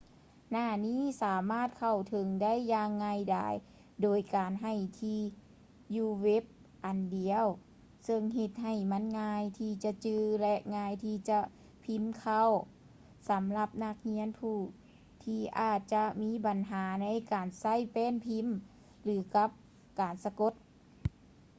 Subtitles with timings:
[0.51, 3.53] ໜ້ານີ້ ສາມາດເຂົ້າເຖິງໄດ້ຢ່າງງ່າຍດາຍ
[4.01, 5.21] ໂດຍການໃຫ້ທີ່
[5.95, 6.43] ຢູ່ເວັບ
[6.85, 7.45] ອັນດຽວ
[8.07, 11.39] ຊຶ່ງເຮັດໃຫ້ມັນງ່າຍທີ່ຈະຈື່ ແລະ ງ່າຍທີ່ຈະ
[11.83, 12.49] ພີມເຂົ້າ
[13.29, 14.57] ສຳລັບນັກຮຽນຜູ້
[15.23, 18.47] ທີ່ອາດຈະມີບັນຫາໃນການໃຊ້ແປ້ນພີມ
[19.03, 19.49] ຫຼື ກັບ
[19.99, 20.53] ການສະກົດ